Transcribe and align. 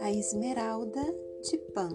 A 0.00 0.10
esmeralda 0.10 1.00
de 1.40 1.56
Pan. 1.58 1.90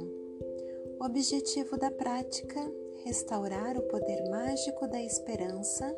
O 1.00 1.06
objetivo 1.06 1.78
da 1.78 1.92
prática: 1.92 2.60
restaurar 3.04 3.78
o 3.78 3.84
poder 3.84 4.28
mágico 4.30 4.88
da 4.88 5.02
esperança 5.02 5.96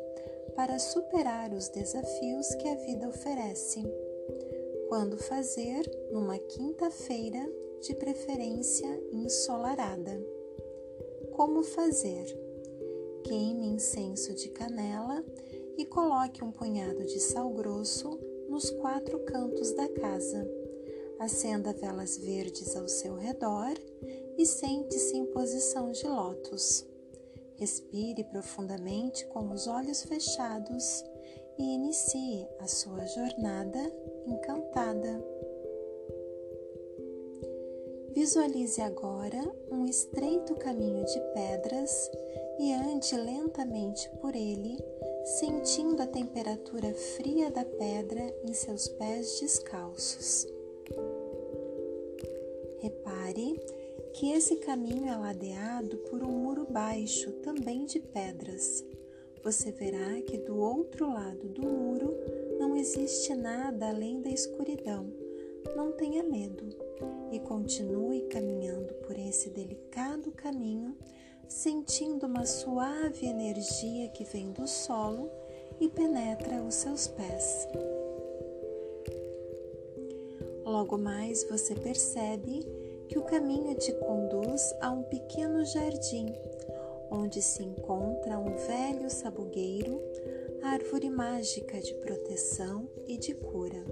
para 0.54 0.78
superar 0.78 1.52
os 1.54 1.68
desafios 1.68 2.54
que 2.56 2.68
a 2.68 2.74
vida 2.74 3.08
oferece. 3.08 3.82
Quando 4.88 5.16
fazer? 5.16 5.90
Numa 6.10 6.38
quinta-feira, 6.38 7.50
de 7.80 7.94
preferência 7.94 8.88
ensolarada. 9.12 10.20
Como 11.32 11.62
fazer? 11.62 12.26
Queime 13.24 13.68
incenso 13.68 14.34
de 14.34 14.50
canela 14.50 15.24
e 15.76 15.84
coloque 15.86 16.44
um 16.44 16.50
punhado 16.50 17.04
de 17.04 17.18
sal 17.20 17.50
grosso 17.50 18.18
nos 18.48 18.70
quatro 18.70 19.18
cantos 19.20 19.72
da 19.72 19.88
casa. 19.88 20.46
Acenda 21.18 21.72
velas 21.72 22.16
verdes 22.16 22.74
ao 22.76 22.88
seu 22.88 23.14
redor 23.14 23.74
e 24.38 24.46
sente-se 24.46 25.16
em 25.16 25.26
posição 25.26 25.92
de 25.92 26.06
lótus. 26.06 26.86
Respire 27.56 28.24
profundamente 28.24 29.26
com 29.26 29.50
os 29.50 29.66
olhos 29.66 30.02
fechados 30.02 31.04
e 31.58 31.74
inicie 31.74 32.48
a 32.58 32.66
sua 32.66 33.04
jornada 33.06 33.80
encantada. 34.26 35.22
Visualize 38.14 38.80
agora 38.80 39.40
um 39.70 39.86
estreito 39.86 40.54
caminho 40.56 41.04
de 41.04 41.20
pedras 41.34 42.10
e 42.58 42.72
ande 42.72 43.14
lentamente 43.16 44.10
por 44.20 44.34
ele, 44.34 44.76
sentindo 45.38 46.02
a 46.02 46.06
temperatura 46.08 46.92
fria 46.92 47.50
da 47.52 47.64
pedra 47.64 48.34
em 48.44 48.52
seus 48.52 48.88
pés 48.88 49.38
descalços. 49.38 50.44
Repare 52.80 53.56
que 54.12 54.32
esse 54.32 54.56
caminho 54.56 55.06
é 55.06 55.16
ladeado 55.16 55.98
por 56.10 56.24
um 56.24 56.30
muro 56.30 56.66
baixo, 56.68 57.30
também 57.42 57.84
de 57.84 58.00
pedras. 58.00 58.84
Você 59.44 59.70
verá 59.70 60.20
que 60.22 60.36
do 60.36 60.58
outro 60.58 61.08
lado 61.12 61.48
do 61.48 61.62
muro 61.62 62.12
não 62.58 62.76
existe 62.76 63.32
nada 63.32 63.88
além 63.88 64.20
da 64.20 64.30
escuridão. 64.30 65.06
Não 65.76 65.92
tenha 65.92 66.24
medo 66.24 66.64
e 67.30 67.38
continue 67.38 68.22
caminhando 68.22 68.92
por 69.06 69.16
esse 69.16 69.48
delicado 69.48 70.32
caminho, 70.32 70.96
sentindo 71.50 72.26
uma 72.26 72.46
suave 72.46 73.26
energia 73.26 74.08
que 74.10 74.22
vem 74.22 74.52
do 74.52 74.68
solo 74.68 75.28
e 75.80 75.88
penetra 75.88 76.62
os 76.62 76.76
seus 76.76 77.08
pés. 77.08 77.66
Logo 80.64 80.96
mais 80.96 81.42
você 81.50 81.74
percebe 81.74 82.64
que 83.08 83.18
o 83.18 83.24
caminho 83.24 83.74
te 83.74 83.92
conduz 83.94 84.72
a 84.80 84.92
um 84.92 85.02
pequeno 85.02 85.64
jardim, 85.64 86.32
onde 87.10 87.42
se 87.42 87.64
encontra 87.64 88.38
um 88.38 88.54
velho 88.54 89.10
sabugueiro, 89.10 90.00
árvore 90.62 91.10
mágica 91.10 91.80
de 91.80 91.94
proteção 91.94 92.88
e 93.08 93.18
de 93.18 93.34
cura. 93.34 93.84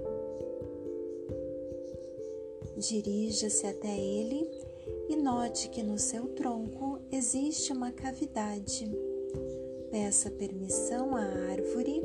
Dirija-se 2.77 3.67
até 3.67 3.97
ele 3.97 4.49
e 5.09 5.15
note 5.15 5.69
que 5.69 5.81
no 5.81 5.97
seu 5.97 6.27
tronco 6.35 6.99
existe 7.11 7.73
uma 7.73 7.91
cavidade. 7.91 8.89
Peça 9.89 10.29
permissão 10.29 11.15
à 11.15 11.23
árvore 11.23 12.03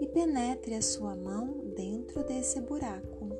e 0.00 0.06
penetre 0.06 0.74
a 0.74 0.82
sua 0.82 1.16
mão 1.16 1.72
dentro 1.74 2.22
desse 2.22 2.60
buraco. 2.60 3.30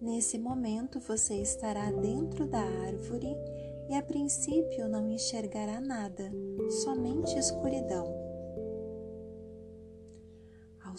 Nesse 0.00 0.38
momento 0.38 1.00
você 1.00 1.34
estará 1.34 1.90
dentro 1.90 2.46
da 2.46 2.60
árvore 2.60 3.36
e 3.88 3.94
a 3.94 4.02
princípio 4.02 4.88
não 4.88 5.10
enxergará 5.10 5.80
nada, 5.80 6.30
somente 6.84 7.36
escuridão. 7.36 8.19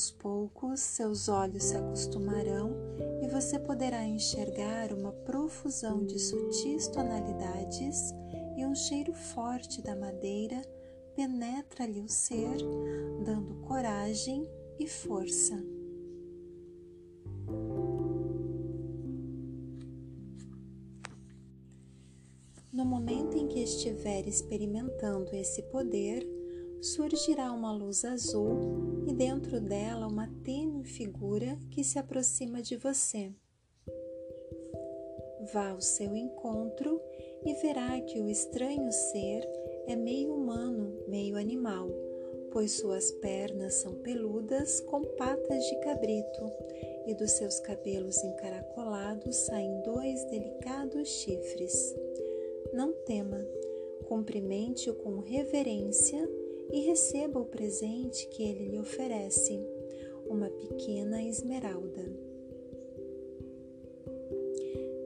Aos 0.01 0.09
poucos, 0.09 0.79
seus 0.79 1.29
olhos 1.29 1.65
se 1.65 1.77
acostumarão 1.77 2.71
e 3.21 3.27
você 3.27 3.59
poderá 3.59 4.03
enxergar 4.03 4.91
uma 4.91 5.11
profusão 5.11 6.03
de 6.03 6.17
sutis 6.17 6.87
tonalidades 6.87 8.11
e 8.57 8.65
um 8.65 8.73
cheiro 8.73 9.13
forte 9.13 9.79
da 9.79 9.95
madeira 9.95 10.59
penetra-lhe 11.15 12.01
o 12.01 12.09
ser, 12.09 12.57
dando 13.23 13.53
coragem 13.67 14.49
e 14.79 14.87
força. 14.87 15.55
No 22.73 22.85
momento 22.85 23.37
em 23.37 23.47
que 23.47 23.59
estiver 23.59 24.27
experimentando 24.27 25.35
esse 25.35 25.61
poder, 25.61 26.40
surgirá 26.81 27.53
uma 27.53 27.71
luz 27.71 28.03
azul 28.03 29.03
e 29.07 29.13
dentro 29.13 29.61
dela 29.61 30.07
uma 30.07 30.27
tênue 30.43 30.83
figura 30.83 31.57
que 31.69 31.83
se 31.83 31.99
aproxima 31.99 32.61
de 32.61 32.75
você. 32.75 33.31
Vá 35.53 35.69
ao 35.69 35.81
seu 35.81 36.15
encontro 36.15 36.99
e 37.45 37.53
verá 37.55 37.99
que 38.01 38.19
o 38.19 38.27
estranho 38.27 38.91
ser 38.91 39.47
é 39.87 39.95
meio 39.95 40.33
humano, 40.33 41.03
meio 41.07 41.37
animal, 41.37 41.87
pois 42.51 42.71
suas 42.71 43.11
pernas 43.11 43.75
são 43.75 43.93
peludas 43.95 44.79
com 44.81 45.03
patas 45.03 45.63
de 45.63 45.79
cabrito 45.81 46.51
e 47.05 47.13
dos 47.13 47.31
seus 47.31 47.59
cabelos 47.59 48.23
encaracolados 48.23 49.35
saem 49.35 49.81
dois 49.83 50.23
delicados 50.25 51.07
chifres. 51.07 51.95
Não 52.73 52.91
tema, 53.05 53.43
cumprimente-o 54.07 54.95
com 54.95 55.19
reverência 55.19 56.27
e 56.71 56.81
receba 56.81 57.39
o 57.39 57.45
presente 57.45 58.27
que 58.27 58.43
ele 58.43 58.69
lhe 58.69 58.79
oferece, 58.79 59.59
uma 60.27 60.49
pequena 60.49 61.21
esmeralda. 61.21 62.05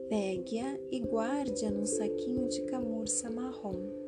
Pegue-a 0.08 0.78
e 0.90 1.00
guarde-a 1.00 1.70
num 1.70 1.86
saquinho 1.86 2.48
de 2.48 2.62
camurça 2.62 3.28
marrom. 3.28 4.06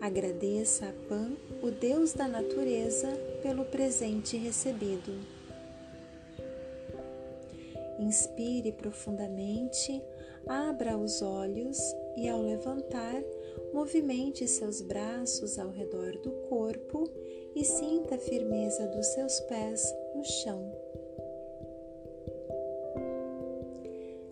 Agradeça 0.00 0.88
a 0.88 0.92
Pan, 1.08 1.32
o 1.62 1.70
Deus 1.70 2.12
da 2.12 2.26
natureza, 2.26 3.08
pelo 3.40 3.64
presente 3.64 4.36
recebido. 4.36 5.12
Inspire 7.98 8.72
profundamente, 8.72 10.02
abra 10.46 10.98
os 10.98 11.22
olhos 11.22 11.78
e, 12.16 12.28
ao 12.28 12.42
levantar, 12.42 13.22
movimente 13.72 14.46
seus 14.46 14.80
braços 14.80 15.58
ao 15.58 15.70
redor 15.70 16.16
do 16.18 16.30
corpo 16.48 17.08
e 17.54 17.64
sinta 17.64 18.16
a 18.16 18.18
firmeza 18.18 18.86
dos 18.88 19.06
seus 19.08 19.40
pés 19.40 19.94
no 20.14 20.24
chão. 20.24 20.72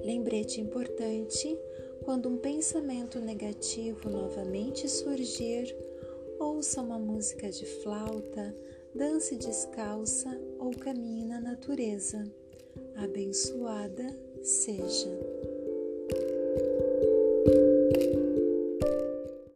Lembrete 0.05 0.61
importante: 0.61 1.59
quando 2.05 2.29
um 2.29 2.37
pensamento 2.37 3.21
negativo 3.21 4.11
novamente 4.11 4.89
surgir, 4.89 5.77
ouça 6.39 6.81
uma 6.81 6.99
música 6.99 7.51
de 7.51 7.65
flauta, 7.65 8.55
dance 8.95 9.37
descalça 9.37 10.41
ou 10.59 10.71
caminhe 10.71 11.25
na 11.25 11.41
natureza. 11.41 12.25
Abençoada 12.97 14.07
seja. 14.43 15.11